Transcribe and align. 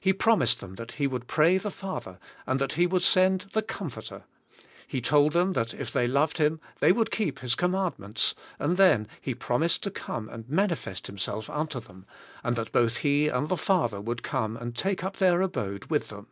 He 0.00 0.12
promised 0.12 0.60
them 0.60 0.76
that 0.76 0.92
He 0.92 1.08
would 1.08 1.26
pray 1.26 1.58
the 1.58 1.68
Father 1.68 2.20
and 2.46 2.60
that 2.60 2.74
He 2.74 2.86
would 2.86 3.02
send 3.02 3.46
the 3.54 3.60
Com 3.62 3.90
forter, 3.90 4.22
He 4.86 5.00
told 5.00 5.32
them 5.32 5.50
that 5.54 5.74
if 5.74 5.92
they 5.92 6.06
loved 6.06 6.38
Him 6.38 6.60
they 6.78 6.92
would 6.92 7.10
keep 7.10 7.40
His 7.40 7.56
commandments 7.56 8.36
and 8.60 8.76
then 8.76 9.08
He 9.20 9.34
pro 9.34 9.58
mised 9.58 9.80
to 9.80 9.90
come 9.90 10.28
and 10.28 10.48
manifest 10.48 11.08
Himself 11.08 11.50
unto 11.50 11.80
them, 11.80 12.06
and 12.44 12.54
that 12.54 12.70
both 12.70 12.98
He 12.98 13.26
and 13.26 13.48
the 13.48 13.56
Father 13.56 14.00
would 14.00 14.22
come 14.22 14.56
and 14.56 14.76
take 14.76 15.02
up 15.02 15.16
their 15.16 15.40
abode 15.42 15.86
with 15.86 16.08
them. 16.08 16.28